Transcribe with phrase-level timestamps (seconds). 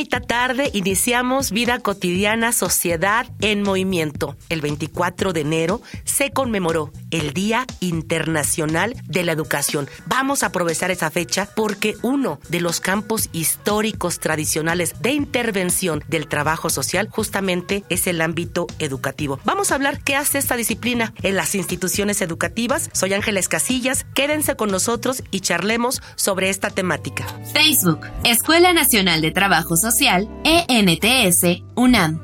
[0.00, 4.34] Bonita tarde iniciamos Vida Cotidiana Sociedad en Movimiento.
[4.48, 9.88] El 24 de enero se conmemoró el Día Internacional de la Educación.
[10.06, 16.26] Vamos a aprovechar esa fecha porque uno de los campos históricos tradicionales de intervención del
[16.28, 19.38] trabajo social justamente es el ámbito educativo.
[19.44, 22.90] Vamos a hablar qué hace esta disciplina en las instituciones educativas.
[22.92, 24.06] Soy Ángeles Casillas.
[24.14, 27.26] Quédense con nosotros y charlemos sobre esta temática.
[27.52, 32.20] Facebook, Escuela Nacional de Trabajo social ENTS UNAM.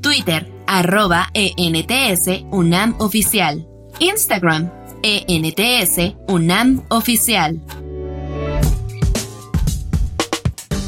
[0.00, 3.69] Twitter, arroba ENTS UNAM Oficial.
[4.00, 4.70] Instagram,
[5.02, 7.60] ENTS UNAM Oficial.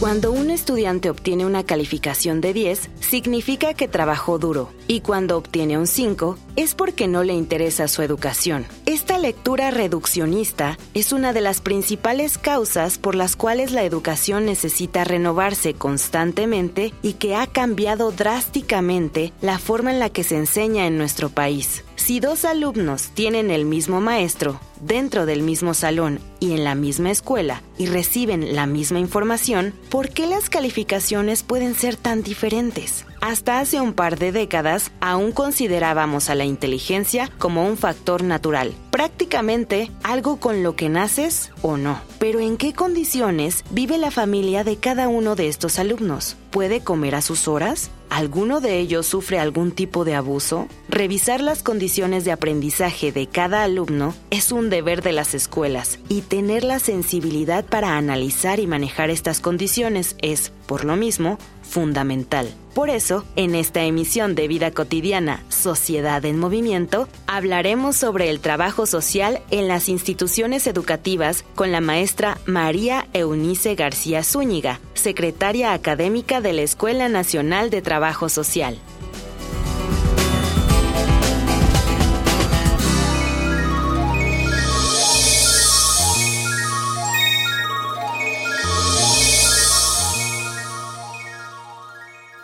[0.00, 5.76] Cuando un estudiante obtiene una calificación de 10, significa que trabajó duro, y cuando obtiene
[5.76, 8.64] un 5, es porque no le interesa su educación.
[8.86, 15.04] Esta lectura reduccionista es una de las principales causas por las cuales la educación necesita
[15.04, 20.96] renovarse constantemente y que ha cambiado drásticamente la forma en la que se enseña en
[20.96, 21.84] nuestro país.
[22.04, 27.12] Si dos alumnos tienen el mismo maestro, dentro del mismo salón y en la misma
[27.12, 33.06] escuela y reciben la misma información, ¿por qué las calificaciones pueden ser tan diferentes?
[33.20, 38.74] Hasta hace un par de décadas aún considerábamos a la inteligencia como un factor natural,
[38.90, 42.00] prácticamente algo con lo que naces o no.
[42.18, 46.36] Pero ¿en qué condiciones vive la familia de cada uno de estos alumnos?
[46.50, 47.92] ¿Puede comer a sus horas?
[48.12, 50.68] ¿Alguno de ellos sufre algún tipo de abuso?
[50.90, 56.20] Revisar las condiciones de aprendizaje de cada alumno es un deber de las escuelas y
[56.20, 62.48] tener la sensibilidad para analizar y manejar estas condiciones es, por lo mismo, fundamental.
[62.74, 68.86] Por eso, en esta emisión de Vida Cotidiana, Sociedad en Movimiento, hablaremos sobre el trabajo
[68.86, 76.54] social en las instituciones educativas con la maestra María Eunice García Zúñiga, secretaria académica de
[76.54, 78.78] la Escuela Nacional de Trabajo Social.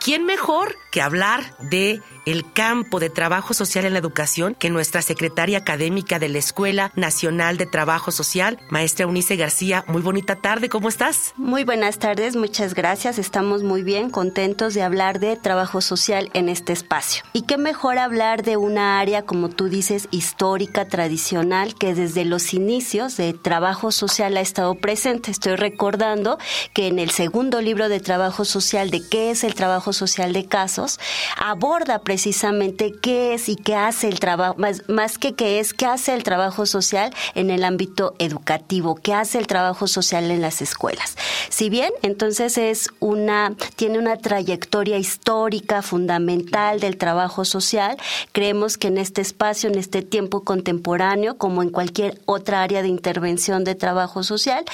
[0.08, 5.02] ¿Quién mejor que hablar de el campo de trabajo social en la educación que nuestra
[5.02, 9.84] secretaria académica de la Escuela Nacional de Trabajo Social, maestra Unice García?
[9.86, 11.34] Muy bonita tarde, ¿cómo estás?
[11.36, 13.19] Muy buenas tardes, muchas gracias.
[13.19, 17.22] Estamos muy bien, contentos de hablar de trabajo social en este espacio.
[17.34, 22.54] Y qué mejor hablar de una área, como tú dices, histórica, tradicional, que desde los
[22.54, 25.30] inicios de trabajo social ha estado presente.
[25.30, 26.38] Estoy recordando
[26.72, 30.47] que en el segundo libro de trabajo social de qué es el trabajo social de
[30.47, 31.00] casos,
[31.36, 35.86] aborda precisamente qué es y qué hace el trabajo, más, más que qué es, qué
[35.86, 40.62] hace el trabajo social en el ámbito educativo, qué hace el trabajo social en las
[40.62, 41.16] escuelas.
[41.48, 47.97] Si bien entonces es una, tiene una trayectoria histórica fundamental del trabajo social,
[48.32, 52.88] creemos que en este espacio, en este tiempo contemporáneo, como en cualquier otra área de
[52.88, 54.64] intervención de trabajo social,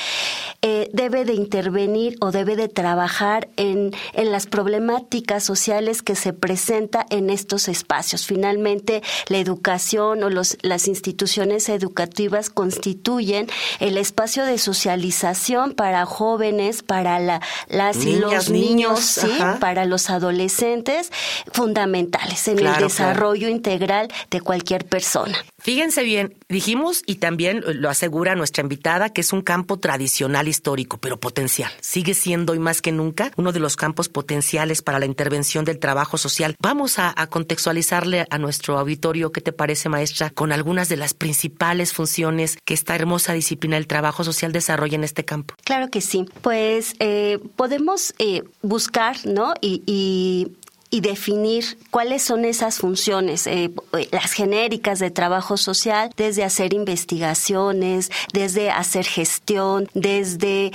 [0.60, 6.32] eh, debe de intervenir o debe de trabajar en, en las problemáticas sociales que se
[6.32, 8.26] presenta en estos espacios.
[8.26, 13.48] Finalmente, la educación o los, las instituciones educativas constituyen
[13.78, 19.20] el espacio de socialización para jóvenes, para la, las y los niños,
[19.60, 21.10] para los adolescentes,
[21.52, 25.36] fundamentales en el desarrollo integral de cualquier persona.
[25.58, 30.98] Fíjense bien, dijimos y también lo asegura nuestra invitada que es un campo tradicional histórico,
[30.98, 31.70] pero potencial.
[31.80, 35.78] Sigue siendo hoy más que nunca uno de los campos potenciales para la intervención del
[35.78, 36.56] trabajo social.
[36.60, 41.92] Vamos a, contextualizarle a nuestro auditorio, ¿qué te parece, maestra, con algunas de las principales
[41.92, 45.54] funciones que esta hermosa disciplina del trabajo social desarrolla en este campo?
[45.64, 46.26] Claro que sí.
[46.42, 49.54] Pues eh, podemos eh, buscar, ¿no?
[49.60, 50.50] y
[50.94, 53.72] y definir cuáles son esas funciones, eh,
[54.12, 60.70] las genéricas de trabajo social, desde hacer investigaciones, desde hacer gestión, desde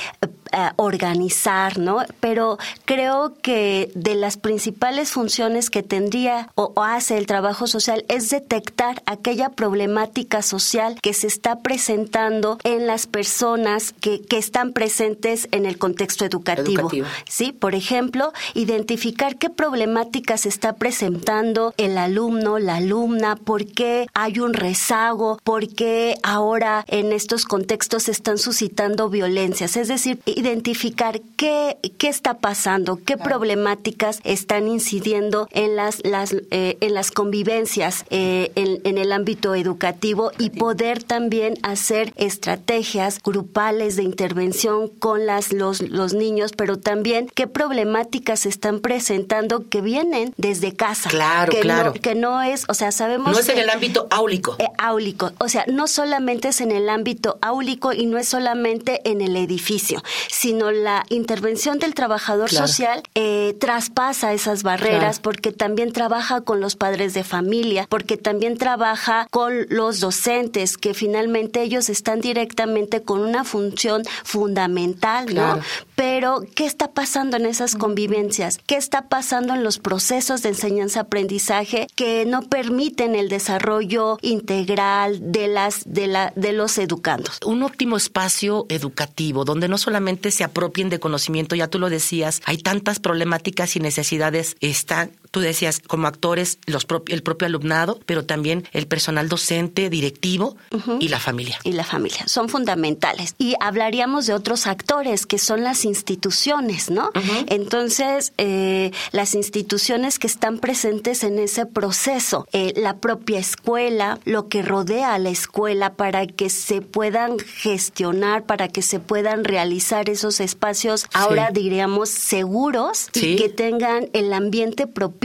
[0.51, 2.03] eh, organizar, ¿no?
[2.19, 8.29] Pero creo que de las principales funciones que tendría o, hace el trabajo social es
[8.29, 15.47] detectar aquella problemática social que se está presentando en las personas que, que están presentes
[15.51, 16.89] en el contexto educativo.
[17.27, 24.07] Sí, por ejemplo, identificar qué problemática se está presentando el alumno, la alumna, por qué
[24.13, 29.77] hay un rezago, por qué ahora en estos contextos se están suscitando violencias.
[29.77, 36.77] Es decir, identificar qué, qué está pasando, qué problemáticas están incidiendo en las, las, eh,
[36.81, 43.95] en las convivencias eh, en, en el ámbito educativo y poder también hacer estrategias grupales
[43.95, 49.81] de intervención con las, los, los niños, pero también qué problemáticas se están presentando que
[49.81, 51.09] vienen desde casa.
[51.09, 51.93] Claro, que claro.
[51.93, 53.31] No, que no es, o sea, sabemos.
[53.33, 54.55] No es en el ámbito áulico.
[54.59, 55.31] eh, áulico.
[55.39, 59.35] O sea, no solamente es en el ámbito áulico y no es solamente en el
[59.35, 62.67] edificio, sino la intervención del trabajador Claro.
[62.67, 65.21] social eh, traspasa esas barreras Claro.
[65.23, 70.93] porque también trabaja con los padres de familia, porque también trabaja con los docentes, que
[70.93, 75.31] finalmente ellos están directamente con una función fundamental, ¿no?
[75.33, 75.61] Claro.
[75.99, 78.57] Pero, ¿qué está pasando en esas convivencias?
[78.65, 85.49] ¿Qué está pasando en los procesos de enseñanza-aprendizaje que no permiten el desarrollo integral de,
[85.49, 87.39] las, de, la, de los educandos?
[87.45, 92.41] un óptimo espacio educativo donde no solamente se apropien de conocimiento, ya tú lo decías,
[92.45, 97.99] hay tantas problemáticas y necesidades, están, tú decías, como actores, los propi- el propio alumnado,
[98.05, 100.55] pero también el personal docente, directivo
[100.99, 101.57] y la familia.
[101.63, 102.23] y la familia.
[102.27, 103.35] Son fundamentales.
[103.37, 107.11] Y hablaríamos de otros actores, que son las instituciones, ¿no?
[107.47, 114.47] Entonces, eh, las instituciones que están presentes en ese proceso, eh, la propia escuela, lo
[114.47, 120.09] que rodea a la escuela para que se puedan gestionar, para que se puedan realizar
[120.09, 123.33] esos espacios, ahora diríamos, seguros Sí.
[123.33, 125.18] y que tengan el ambiente propicio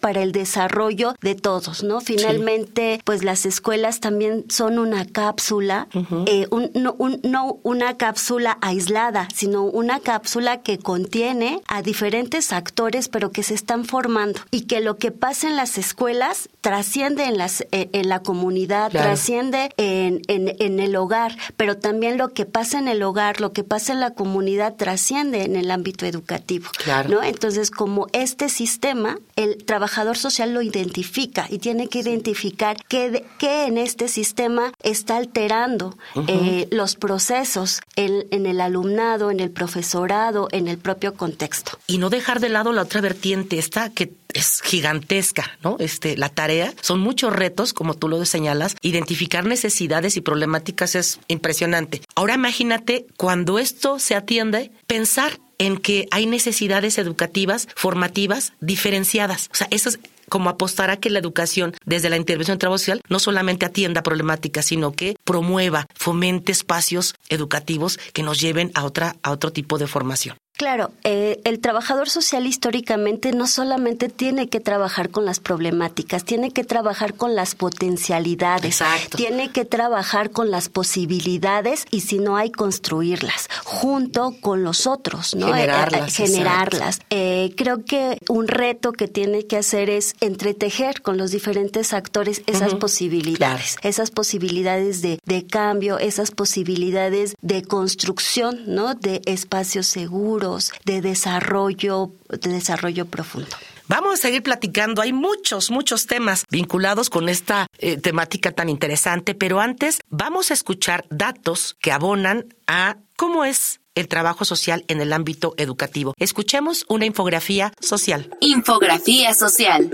[0.00, 2.00] para el desarrollo de todos, ¿no?
[2.00, 5.88] Finalmente, pues las escuelas también son una cápsula,
[6.26, 12.52] eh, un- no, un- no una cápsula aislada, sino una cápsula que contiene a diferentes
[12.52, 17.24] actores, pero que se están formando y que lo que pasa en las escuelas trasciende
[17.24, 19.06] en, las, eh, en la comunidad, Claro.
[19.08, 23.52] trasciende en, en, en el hogar, pero también lo que pasa en el hogar, lo
[23.52, 26.68] que pasa en la comunidad trasciende en el ámbito educativo.
[26.84, 27.08] Claro.
[27.08, 27.22] ¿no?
[27.22, 33.24] Entonces, como este sistema, el trabajador social lo identifica y tiene que identificar qué, de-
[33.38, 35.96] qué en este sistema está alterando
[36.28, 41.78] eh, los procesos en, en el alumnado, en el profesorado, en el propio contexto.
[41.86, 45.76] y no dejar de lado la otra vertiente, esta que es gigantesca, ¿no?
[45.80, 51.18] Este, la tarea, son muchos retos, como tú lo señalas, identificar necesidades y problemáticas es
[51.26, 52.00] impresionante.
[52.14, 59.50] Ahora imagínate cuando esto se atiende, pensar en que hay necesidades educativas, formativas, diferenciadas.
[59.52, 62.78] O sea, eso es como apostar a que la educación desde la intervención de trabajo
[62.78, 68.84] social no solamente atienda problemáticas, sino que promueva, fomente espacios educativos que nos lleven a
[68.84, 70.38] otra, a otro tipo de formación.
[70.60, 76.50] Claro, eh, el trabajador social históricamente no solamente tiene que trabajar con las problemáticas, tiene
[76.50, 79.16] que trabajar con las potencialidades, Exacto.
[79.16, 85.34] tiene que trabajar con las posibilidades y si no hay construirlas junto con los otros,
[85.34, 85.46] ¿no?
[85.46, 86.98] Generarlas, Eh, eh, generarlas.
[87.08, 92.42] Eh, creo que un reto que tiene que hacer es entretejer con los diferentes actores
[92.46, 98.94] esas posibilidades, esas posibilidades de, de cambio, esas posibilidades de construcción, ¿no?
[98.94, 100.49] De espacios seguros,
[100.84, 103.56] de desarrollo, de desarrollo profundo.
[103.88, 105.02] Vamos a seguir platicando.
[105.02, 110.54] Hay muchos, muchos temas vinculados con esta eh, temática tan interesante, pero antes vamos a
[110.54, 116.14] escuchar datos que abonan a cómo es el trabajo social en el ámbito educativo.
[116.18, 118.30] Escuchemos una infografía social.
[118.40, 119.90] Infografía social.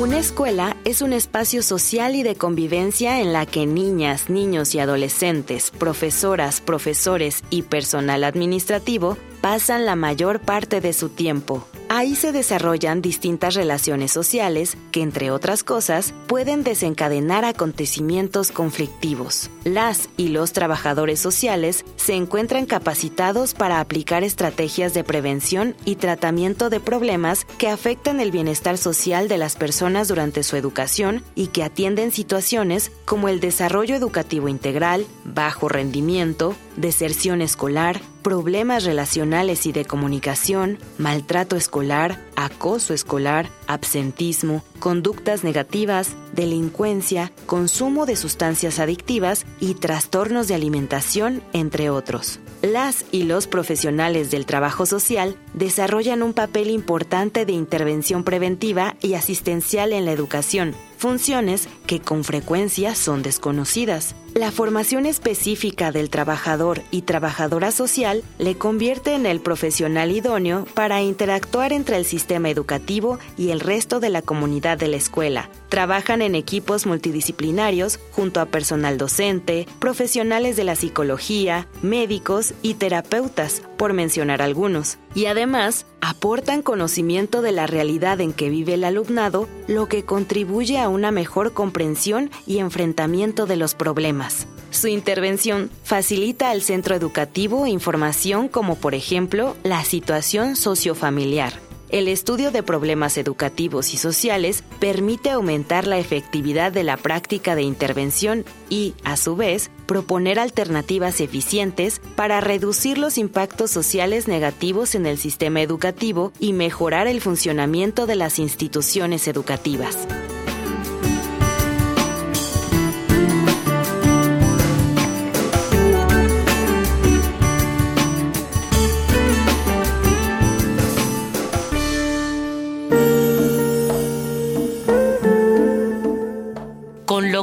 [0.00, 4.78] Una escuela es un espacio social y de convivencia en la que niñas, niños y
[4.78, 11.66] adolescentes, profesoras, profesores y personal administrativo pasan la mayor parte de su tiempo.
[11.92, 19.50] Ahí se desarrollan distintas relaciones sociales que, entre otras cosas, pueden desencadenar acontecimientos conflictivos.
[19.64, 26.70] Las y los trabajadores sociales se encuentran capacitados para aplicar estrategias de prevención y tratamiento
[26.70, 31.64] de problemas que afectan el bienestar social de las personas durante su educación y que
[31.64, 39.84] atienden situaciones como el desarrollo educativo integral, bajo rendimiento, deserción escolar, problemas relacionales y de
[39.84, 50.48] comunicación, maltrato escolar, acoso escolar, absentismo, conductas negativas, delincuencia, consumo de sustancias adictivas y trastornos
[50.48, 52.40] de alimentación, entre otros.
[52.62, 59.14] Las y los profesionales del trabajo social desarrollan un papel importante de intervención preventiva y
[59.14, 64.14] asistencial en la educación, funciones que con frecuencia son desconocidas.
[64.34, 71.02] La formación específica del trabajador y trabajadora social le convierte en el profesional idóneo para
[71.02, 75.50] interactuar entre el sistema educativo y el resto de la comunidad de la escuela.
[75.68, 83.62] Trabajan en equipos multidisciplinarios junto a personal docente, profesionales de la psicología, médicos y terapeutas,
[83.76, 84.98] por mencionar algunos.
[85.14, 90.78] Y además, aportan conocimiento de la realidad en que vive el alumnado, lo que contribuye
[90.78, 94.46] a una mejor comprensión y enfrentamiento de los problemas.
[94.70, 102.50] Su intervención facilita al centro educativo información como por ejemplo la situación sociofamiliar el estudio
[102.50, 108.94] de problemas educativos y sociales permite aumentar la efectividad de la práctica de intervención y,
[109.04, 115.62] a su vez, proponer alternativas eficientes para reducir los impactos sociales negativos en el sistema
[115.62, 119.96] educativo y mejorar el funcionamiento de las instituciones educativas.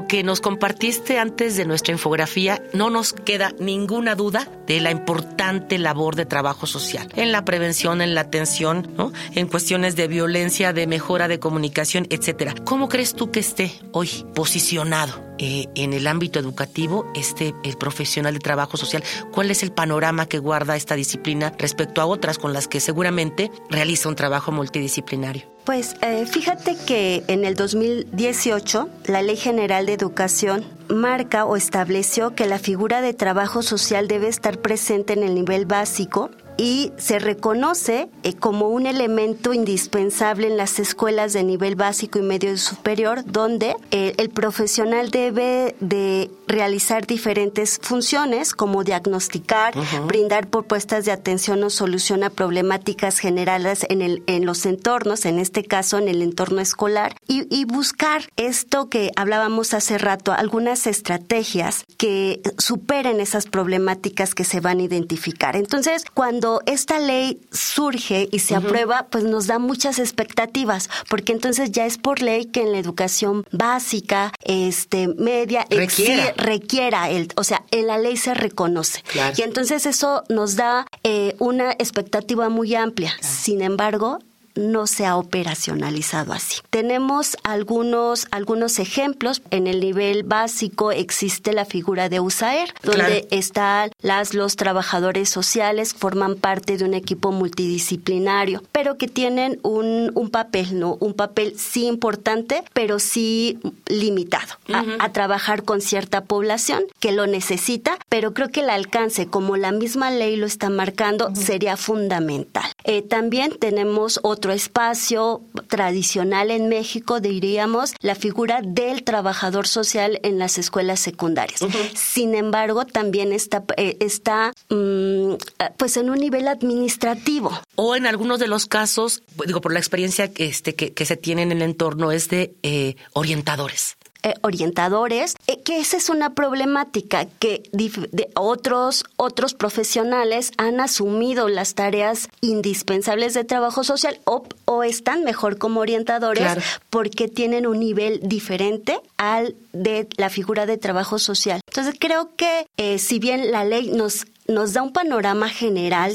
[0.08, 5.78] Que nos compartiste antes de nuestra infografía, no nos queda ninguna duda de la importante
[5.78, 9.12] labor de trabajo social en la prevención, en la atención, ¿no?
[9.36, 12.56] en cuestiones de violencia, de mejora de comunicación, etcétera.
[12.64, 18.40] ¿Cómo crees tú que esté hoy posicionado eh, en el ámbito educativo este profesional de
[18.40, 19.04] trabajo social?
[19.32, 23.52] ¿Cuál es el panorama que guarda esta disciplina respecto a otras con las que seguramente
[23.70, 25.57] realiza un trabajo multidisciplinario?
[25.68, 32.34] Pues eh, fíjate que en el 2018 la Ley General de Educación marca o estableció
[32.36, 37.20] que la figura de trabajo social debe estar presente en el nivel básico y se
[37.20, 43.24] reconoce eh, como un elemento indispensable en las escuelas de nivel básico y medio superior,
[43.26, 49.74] donde eh, el profesional debe de realizar diferentes funciones como diagnosticar,
[50.08, 55.40] brindar propuestas de atención o solución a problemáticas generadas en, el, en los entornos, en
[55.40, 60.88] este caso en el entorno escolar, y, y buscar esto que hablábamos hace rato, algunas
[60.88, 65.56] estrategias que superen esas problemáticas que se van a identificar.
[65.56, 71.72] Entonces, cuando esta ley surge y se aprueba, pues nos da muchas expectativas, porque entonces
[71.72, 77.44] ya es por ley que en la educación básica, este, media, requiera, requiera el, o
[77.44, 79.04] sea, en la ley se reconoce.
[79.38, 83.14] Y entonces eso nos da eh, una expectativa muy amplia.
[83.22, 84.20] Sin embargo,
[84.58, 86.62] no se ha operacionalizado así.
[86.70, 89.42] Tenemos algunos, algunos ejemplos.
[89.52, 95.94] En el nivel básico existe la figura de USAER, donde están las, los trabajadores sociales,
[95.94, 100.98] forman parte de un equipo multidisciplinario, pero que tienen un, un papel, ¿no?
[101.00, 104.56] Un papel sí importante, pero sí limitado
[105.00, 109.72] a, trabajar con cierta población que lo necesita, pero creo que el alcance, como la
[109.72, 112.70] misma ley lo está marcando, sería fundamental.
[112.90, 120.40] Eh, también tenemos otro espacio tradicional en México, diríamos, la figura del trabajador social en
[120.40, 121.60] las escuelas secundarias.
[121.96, 125.34] Sin embargo, también está, eh, está mm,
[125.76, 127.52] pues en un nivel administrativo.
[127.76, 131.42] O en algunos de los casos, digo, por la experiencia que, este, que, se tiene
[131.42, 133.97] en el entorno, es de eh, orientadores.
[134.24, 141.48] Eh, orientadores, eh, que esa es una problemática que de otros, otros profesionales han asumido
[141.48, 146.48] las tareas indispensables de trabajo social o, o están mejor como orientadores
[146.90, 151.62] porque tienen un nivel diferente al de la figura de trabajo social.
[151.68, 156.14] Entonces creo que eh, si bien la ley nos nos da un panorama general,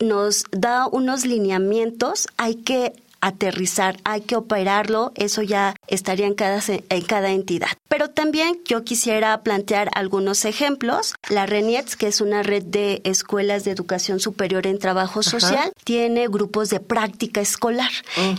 [0.00, 6.60] nos da unos lineamientos, hay que aterrizar, hay que operarlo, eso ya estaría en cada,
[6.66, 7.70] en cada entidad.
[7.88, 11.14] Pero también yo quisiera plantear algunos ejemplos.
[11.28, 16.28] La RENIETS, que es una red de escuelas de educación superior en trabajo social, tiene
[16.28, 17.90] grupos de práctica escolar.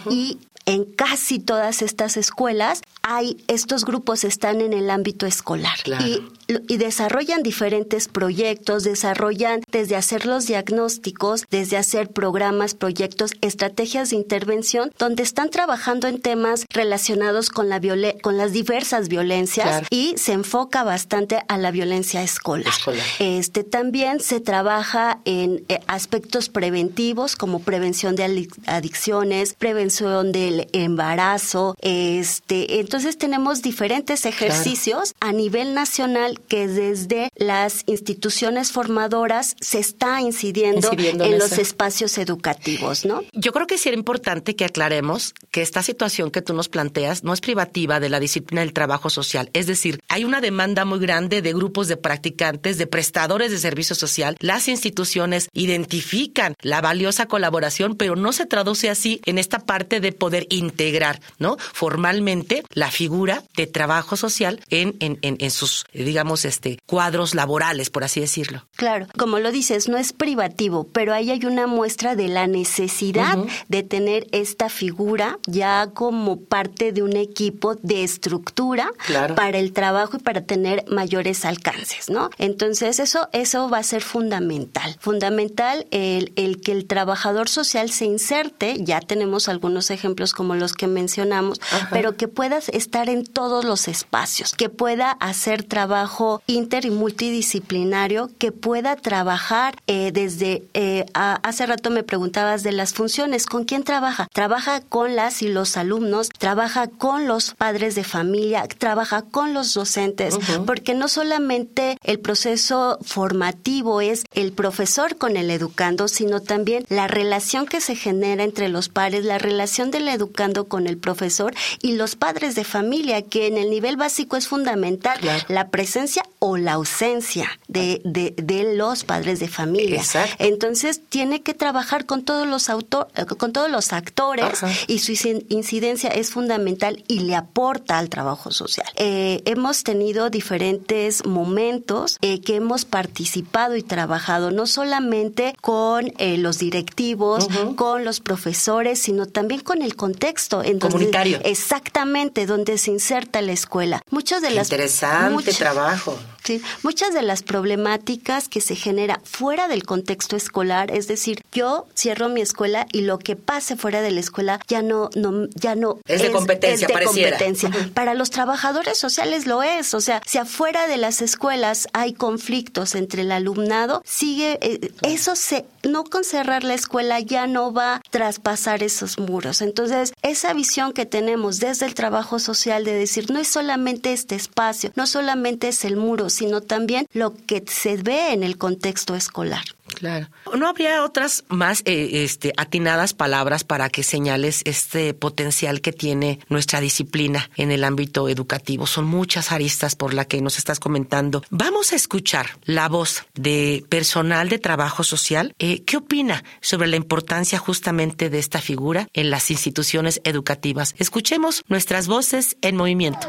[0.10, 5.78] Y en casi todas estas escuelas hay estos grupos están en el ámbito escolar.
[6.02, 6.22] Y
[6.68, 14.18] y desarrollan diferentes proyectos, desarrollan desde hacer los diagnósticos, desde hacer programas, proyectos, estrategias de
[14.18, 17.82] intervención, donde están trabajando en temas relacionados con la
[18.22, 22.74] con las diversas violencias y se enfoca bastante a la violencia escolar.
[23.20, 31.76] Este también se trabaja en eh, aspectos preventivos como prevención de adicciones, prevención del embarazo,
[31.82, 40.22] este, entonces tenemos diferentes ejercicios a nivel nacional que desde las instituciones formadoras se está
[40.22, 43.22] incidiendo, en, los espacios educativos, ¿no?
[43.34, 47.24] Yo creo que sí era importante que aclaremos que esta situación que tú nos planteas
[47.24, 51.00] no es privativa de la disciplina del trabajo social, es decir, hay una demanda muy
[51.00, 57.28] grande de grupos de practicantes, de prestadores de servicio social, las instituciones identifican la valiosa
[57.28, 61.58] colaboración, pero no se traduce así en esta parte de poder integrar, ¿no?
[61.74, 68.04] Formalmente la figura de trabajo social en, en, en, sus, digamos, este, cuadros laborales, por
[68.04, 68.66] así decirlo.
[68.76, 73.38] Claro, como lo dices, no es privativo, pero ahí hay una muestra de la necesidad
[73.68, 78.92] de tener esta figura ya como parte de un equipo de estructura
[79.36, 82.30] para el trabajo y para tener mayores alcances, ¿no?
[82.38, 84.98] Entonces, eso, eso va a ser fundamental.
[85.00, 90.74] Fundamental el, el que el trabajador social se inserte, ya tenemos algunos ejemplos como los
[90.74, 91.60] que mencionamos,
[91.92, 96.11] pero que puedas estar en todos los espacios, que pueda hacer trabajo
[96.48, 102.94] inter y multidisciplinario, que pueda trabajar eh, desde, eh, hace rato me preguntabas de las
[102.94, 104.28] funciones, ¿con quién trabaja?
[104.34, 109.74] Trabaja con las y los alumnos, trabaja con los padres de familia, trabaja con los
[109.74, 116.86] docentes, porque no solamente el proceso formativo es el profesor con el educando, sino también
[116.90, 121.54] la relación que se genera entre los pares, la relación del educando con el profesor
[121.82, 126.01] y los padres de familia, que en el nivel básico es fundamental la presencia
[126.40, 130.02] o la ausencia de, de, los padres de familia.
[130.40, 135.12] Entonces tiene que trabajar con todos los autor, con todos los actores y su
[135.50, 138.88] incidencia es fundamental y le aporta al trabajo social.
[138.96, 146.38] Eh, hemos tenido diferentes momentos eh, que hemos participado y trabajado no solamente con eh,
[146.38, 150.64] los directivos, con los profesores, sino también con el contexto.
[150.64, 151.40] En Comunitario.
[151.44, 154.02] exactamente, donde se inserta la escuela.
[154.10, 155.91] Muchas de las interesante trabajo.
[155.92, 156.14] 还好。
[156.44, 162.30] Sí, muchas de las problemáticas que se genera fuera del contexto escolar, es decir, yo cierro
[162.30, 166.00] mi escuela y lo que pase fuera de la escuela ya no, no ya no
[166.08, 167.70] es, de competencia, es de competencia.
[167.94, 172.96] Para los trabajadores sociales lo es, o sea, si afuera de las escuelas hay conflictos
[172.96, 177.96] entre el alumnado, sigue eh, eso se no con cerrar la escuela ya no va
[177.96, 179.62] a traspasar esos muros.
[179.62, 184.36] Entonces, esa visión que tenemos desde el trabajo social de decir, no es solamente este
[184.36, 189.16] espacio, no solamente es el muro, sino también lo que se ve en el contexto
[189.16, 189.64] escolar.
[189.94, 190.28] Claro.
[190.58, 196.40] ¿No habría otras más eh, este, atinadas palabras para que señales este potencial que tiene
[196.50, 198.88] nuestra disciplina en el ámbito educativo?
[198.88, 201.44] Son muchas aristas por la que nos estás comentando.
[201.50, 205.54] Vamos a escuchar la voz de personal de trabajo social.
[205.60, 210.96] Eh, ¿Qué opina sobre la importancia justamente de esta figura en las instituciones educativas?
[210.98, 213.28] Escuchemos nuestras voces en movimiento.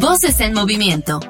[0.00, 1.20] Voces en movimiento.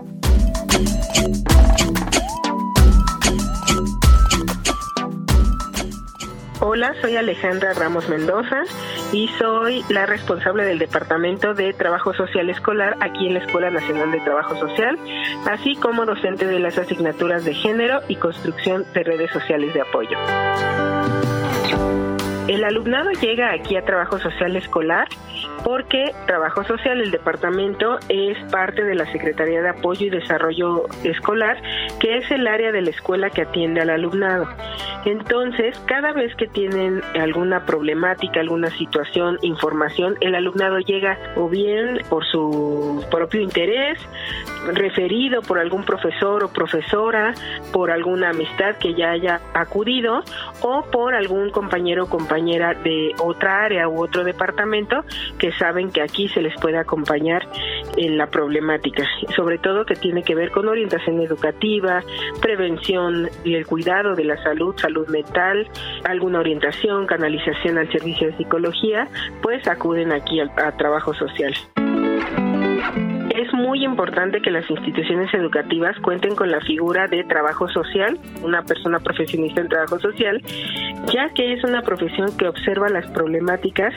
[6.60, 8.62] Hola, soy Alejandra Ramos Mendoza
[9.12, 14.12] y soy la responsable del Departamento de Trabajo Social Escolar aquí en la Escuela Nacional
[14.12, 14.98] de Trabajo Social,
[15.50, 20.16] así como docente de las asignaturas de género y construcción de redes sociales de apoyo.
[22.48, 25.06] El alumnado llega aquí a Trabajo Social Escolar
[25.64, 31.60] porque Trabajo Social, el departamento, es parte de la Secretaría de Apoyo y Desarrollo Escolar,
[32.00, 34.48] que es el área de la escuela que atiende al alumnado.
[35.04, 42.00] Entonces, cada vez que tienen alguna problemática, alguna situación, información, el alumnado llega o bien
[42.08, 43.98] por su propio interés,
[44.72, 47.34] referido por algún profesor o profesora,
[47.72, 50.22] por alguna amistad que ya haya acudido
[50.62, 55.04] o por algún compañero o compañera de otra área u otro departamento
[55.38, 57.48] que saben que aquí se les puede acompañar
[57.96, 62.02] en la problemática, sobre todo que tiene que ver con orientación educativa,
[62.40, 65.68] prevención y el cuidado de la salud, salud mental,
[66.04, 69.08] alguna orientación, canalización al servicio de psicología,
[69.42, 71.54] pues acuden aquí a, a trabajo social
[73.52, 78.98] muy importante que las instituciones educativas cuenten con la figura de trabajo social, una persona
[79.00, 80.42] profesionista en trabajo social,
[81.12, 83.94] ya que es una profesión que observa las problemáticas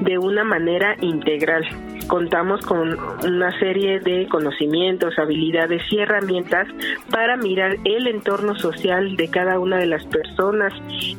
[0.00, 1.64] de una manera integral.
[2.08, 6.66] Contamos con una serie de conocimientos, habilidades y herramientas
[7.10, 10.72] para mirar el entorno social de cada una de las personas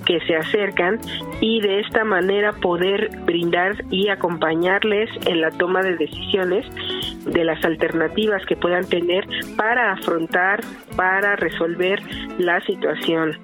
[0.06, 1.00] que se acercan
[1.42, 6.66] y de esta manera poder brindar y acompañarles en la toma de decisiones
[7.26, 9.26] de las alternativas que puedan tener
[9.58, 10.62] para afrontar,
[10.96, 12.02] para resolver
[12.38, 13.38] la situación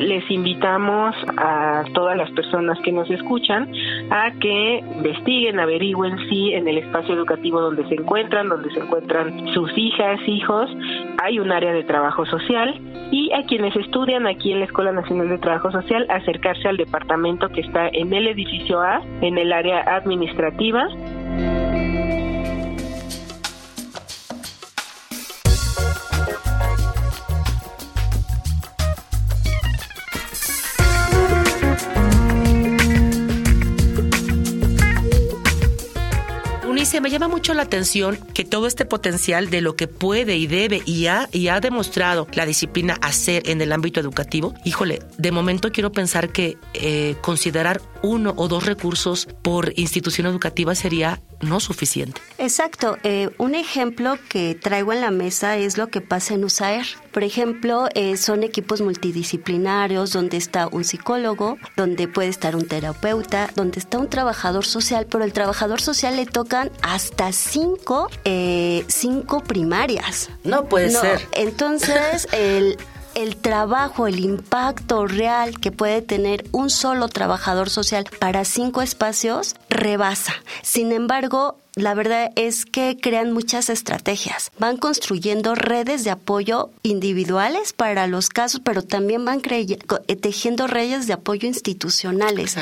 [0.00, 3.70] les invitamos a todas las personas que nos escuchan
[4.10, 9.48] a que investiguen, averigüen si en el espacio educativo donde se encuentran, donde se encuentran
[9.52, 10.70] sus hijas, hijos,
[11.22, 12.74] hay un área de trabajo social
[13.10, 17.48] y a quienes estudian aquí en la Escuela Nacional de Trabajo Social acercarse al departamento
[17.50, 20.88] que está en el edificio A, en el área administrativa
[37.00, 40.82] me llama mucho la atención que todo este potencial de lo que puede y debe
[40.84, 45.72] y ha, y ha demostrado la disciplina hacer en el ámbito educativo, híjole, de momento
[45.72, 52.20] quiero pensar que eh, considerar uno o dos recursos por institución educativa sería no suficiente.
[52.38, 52.96] Exacto.
[53.02, 56.86] Eh, un ejemplo que traigo en la mesa es lo que pasa en USAER.
[57.12, 63.50] Por ejemplo, eh, son equipos multidisciplinarios donde está un psicólogo, donde puede estar un terapeuta,
[63.54, 69.42] donde está un trabajador social, pero el trabajador social le tocan hasta cinco, eh, cinco
[69.42, 70.30] primarias.
[70.44, 71.28] No puede ser.
[71.32, 72.78] Entonces, el,
[73.14, 79.54] el trabajo, el impacto real que puede tener un solo trabajador social para cinco espacios
[79.68, 80.34] rebasa.
[80.62, 84.50] Sin embargo, la verdad es que crean muchas estrategias.
[84.58, 91.06] Van construyendo redes de apoyo individuales para los casos, pero también van eh, tejiendo redes
[91.06, 92.56] de apoyo institucionales.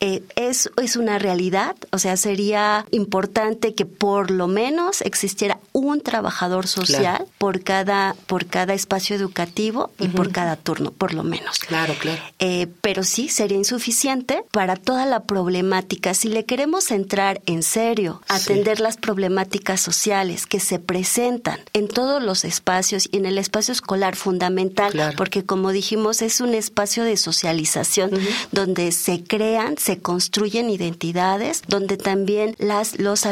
[0.00, 6.02] Eh, es, es una realidad, o sea, sería importante que por lo menos existiera un
[6.02, 11.58] trabajador social por, cada, por cada espacio educativo y por cada turno, por lo menos.
[11.58, 12.22] Claro, claro.
[12.38, 16.14] Eh, pero sí, sería insuficiente para toda la problemática.
[16.14, 21.88] Si le queremos entrar en serio a entender las problemáticas sociales que se presentan en
[21.88, 27.04] todos los espacios y en el espacio escolar fundamental, porque como dijimos es un espacio
[27.04, 28.10] de socialización
[28.52, 33.24] donde se crean, se construyen identidades, donde también las los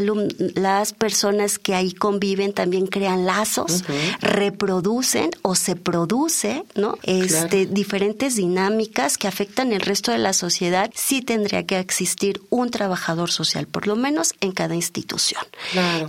[0.55, 3.85] las personas que ahí conviven también crean lazos,
[4.21, 5.77] reproducen o se
[6.75, 6.99] ¿no?
[7.03, 12.71] Este diferentes dinámicas que afectan el resto de la sociedad, sí tendría que existir un
[12.71, 15.43] trabajador social por lo menos en cada institución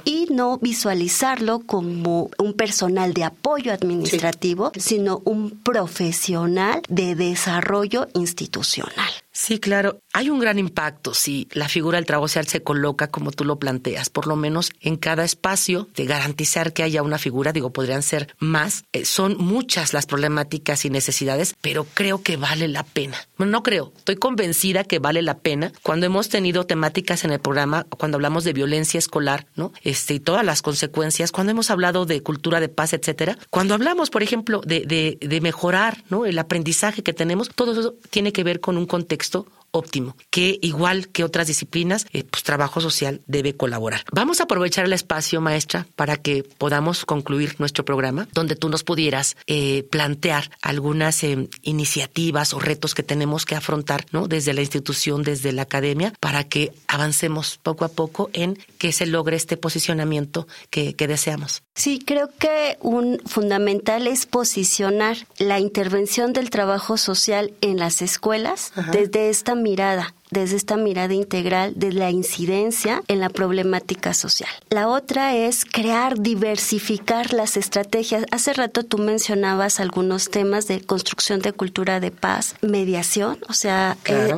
[0.06, 9.12] y no visualizarlo como un personal de apoyo administrativo, sino un profesional de desarrollo institucional.
[9.40, 10.02] Sí, claro.
[10.12, 13.58] Hay un gran impacto si la figura del trabajo social se coloca como tú lo
[13.58, 18.04] planteas, por lo menos en cada espacio, de garantizar que haya una figura, digo, podrían
[18.04, 18.84] ser más.
[18.92, 23.16] Eh, son muchas las problemáticas y necesidades, pero creo que vale la pena.
[23.38, 25.72] Bueno, no creo, estoy convencida que vale la pena.
[25.84, 29.72] Cuando hemos tenido temáticas en el programa, cuando hablamos de violencia escolar, ¿no?
[29.84, 34.10] Este, y todas las consecuencias, cuando hemos hablado de cultura de paz, etcétera, cuando hablamos,
[34.10, 36.26] por ejemplo, de, de, de mejorar, ¿no?
[36.26, 40.60] El aprendizaje que tenemos, todo eso tiene que ver con un contexto texto óptimo, que
[40.62, 44.04] igual que otras disciplinas, eh, pues trabajo social debe colaborar.
[44.12, 48.84] Vamos a aprovechar el espacio, maestra, para que podamos concluir nuestro programa, donde tú nos
[48.84, 54.28] pudieras eh, plantear algunas eh, iniciativas o retos que tenemos que afrontar, ¿no?
[54.28, 59.06] Desde la institución, desde la academia, para que avancemos poco a poco en que se
[59.06, 61.64] logre este posicionamiento que, que deseamos.
[61.76, 68.74] Sí, creo que un fundamental es posicionar la intervención del trabajo social en las escuelas
[68.92, 74.50] desde esta mirada desde esta mirada integral de la incidencia en la problemática social.
[74.70, 78.26] La otra es crear, diversificar las estrategias.
[78.32, 83.98] Hace rato tú mencionabas algunos temas de construcción de cultura de paz, mediación, o sea,
[84.06, 84.36] eh,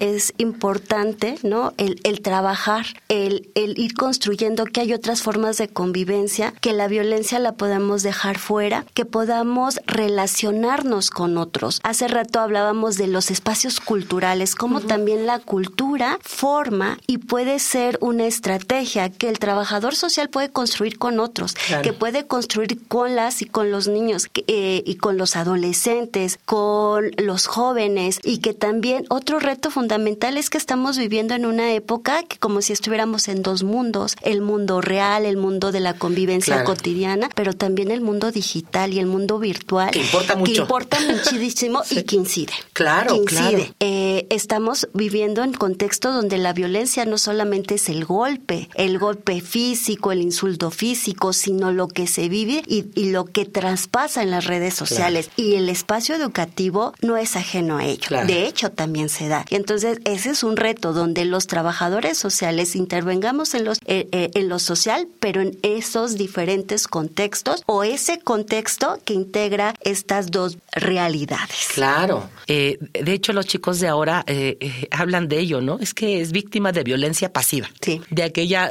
[0.00, 1.72] es importante, ¿no?
[1.76, 7.38] El, trabajar, el, el ir construyendo que hay otras formas de convivencia, que la violencia
[7.38, 11.80] la podamos dejar fuera, que podamos relacionarnos con otros.
[11.82, 17.58] Hace rato hablábamos de los espacios culturales, como también la la cultura forma y puede
[17.58, 23.16] ser una estrategia que el trabajador social puede construir con otros, que puede construir con
[23.16, 28.52] las y con los niños eh, y con los adolescentes, con los jóvenes y que
[28.52, 33.28] también otro reto fundamental es que estamos viviendo en una época que como si estuviéramos
[33.28, 38.02] en dos mundos, el mundo real, el mundo de la convivencia cotidiana, pero también el
[38.02, 39.92] mundo digital y el mundo virtual.
[39.92, 40.52] Que importa mucho.
[40.52, 42.52] Que importa muchísimo y que incide.
[42.74, 43.64] Claro, claro.
[43.80, 49.40] Eh, estamos viviendo en contexto donde la violencia no solamente es el golpe, el golpe
[49.40, 52.82] físico, el insulto físico, sino lo que se vive y,
[53.12, 55.30] lo que traspasa en las redes sociales.
[55.36, 58.24] Y el espacio educativo no es ajeno a ello.
[58.26, 59.44] De hecho, también se da.
[59.50, 64.30] Y entonces, ese es un reto donde los trabajadores sociales intervengamos en, los, eh, eh,
[64.34, 70.58] en lo social, pero en esos diferentes contextos o ese contexto que integra estas dos
[70.72, 71.68] realidades.
[71.74, 72.30] Claro.
[72.46, 74.24] Eh, de hecho, los chicos de ahora
[74.90, 75.78] hablan de ello, ¿no?
[75.80, 77.70] Es que es víctima de violencia pasiva.
[77.80, 78.00] Sí.
[78.10, 78.70] De aquella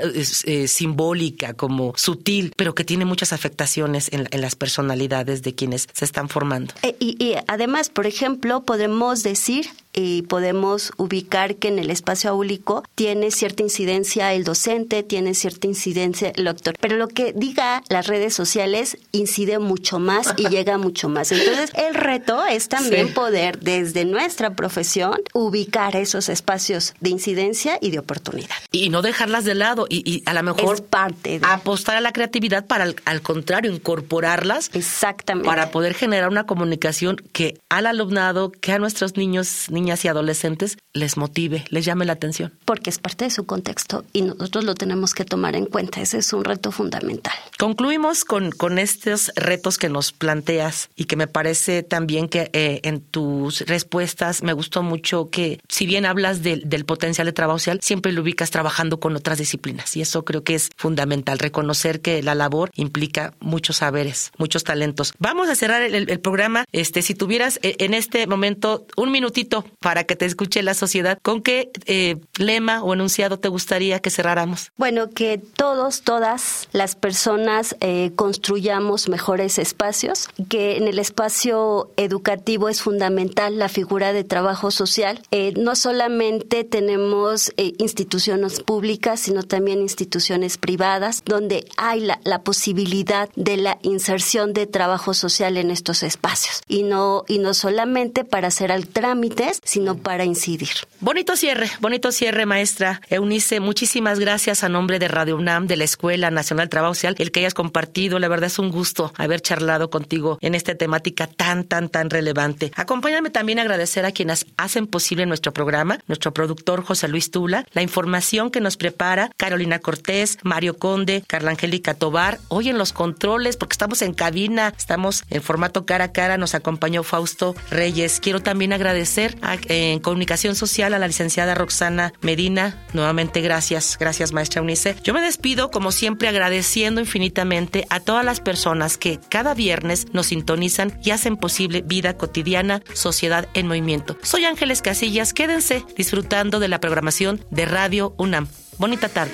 [0.68, 6.30] simbólica, como sutil, pero que tiene muchas afectaciones en, las personalidades de quienes se están
[6.30, 6.74] formando.
[7.00, 13.32] y además, por ejemplo, podemos decir y podemos ubicar que en el espacio áulico tiene
[13.32, 18.34] cierta incidencia el docente, tiene cierta incidencia el doctor, pero lo que diga las redes
[18.34, 21.32] sociales incide mucho más y llega mucho más.
[21.32, 27.92] Entonces, el reto es también poder desde nuestra profesión ubicar esos espacios de incidencia y
[27.92, 28.56] de oportunidad.
[28.72, 32.66] Y no dejarlas de lado y, a lo mejor es parte apostar a la creatividad
[32.66, 38.80] para al, contrario incorporarlas exactamente para poder generar una comunicación que al alumnado, que a
[38.80, 42.54] nuestros niños, niños niñas y adolescentes les motive, les llame la atención.
[42.66, 46.02] Porque es parte de su contexto y nosotros lo tenemos que tomar en cuenta.
[46.02, 47.34] Ese es un reto fundamental.
[47.58, 52.82] Concluimos con, con estos retos que nos planteas y que me parece también que eh,
[52.84, 57.80] en tus respuestas me gustó mucho que si bien hablas del potencial de trabajo social,
[57.82, 62.22] siempre lo ubicas trabajando con otras disciplinas y eso creo que es fundamental, reconocer que
[62.22, 65.14] la labor implica muchos saberes, muchos talentos.
[65.20, 66.66] Vamos a cerrar el, el programa.
[66.72, 71.18] Este, si tuvieras eh, en este momento un minutito para que te escuche la sociedad.
[71.22, 74.72] ¿Con qué eh, lema o enunciado te gustaría que cerráramos?
[74.78, 82.70] Bueno, que todos, todas las personas eh, construyamos mejores espacios, que en el espacio educativo
[82.70, 85.22] es fundamental la figura de trabajo social.
[85.32, 93.30] Eh, no solamente tenemos instituciones públicas, sino también instituciones privadas, donde hay la, la posibilidad
[93.36, 96.62] de la inserción de trabajo social en estos espacios.
[96.68, 100.70] Y no, y no solamente para hacer al trámites, sino para incidir.
[101.00, 103.60] Bonito cierre, bonito cierre, maestra Eunice.
[103.60, 107.32] Muchísimas gracias a nombre de Radio UNAM, de la Escuela Nacional de Trabajo Social, el
[107.32, 108.20] que hayas compartido.
[108.20, 112.72] La verdad es un gusto haber charlado contigo en esta temática tan, tan, tan relevante.
[112.76, 117.66] Acompáñame también a agradecer a quienes hacen posible nuestro programa, nuestro productor José Luis Tula,
[117.74, 122.40] la información que nos prepara Carolina Cortés, Mario Conde, Carla Angélica Tobar.
[122.48, 126.56] Hoy en los controles, porque estamos en cabina, estamos en formato cara a cara, nos
[126.56, 128.20] acompañó Fausto Reyes.
[128.20, 132.86] Quiero también agradecer a en comunicación social a la licenciada Roxana Medina.
[132.94, 134.96] Nuevamente gracias, gracias maestra Unice.
[135.04, 140.28] Yo me despido como siempre agradeciendo infinitamente a todas las personas que cada viernes nos
[140.28, 144.18] sintonizan y hacen posible vida cotidiana, sociedad en movimiento.
[144.22, 148.48] Soy Ángeles Casillas, quédense disfrutando de la programación de Radio UNAM.
[148.78, 149.34] Bonita tarde.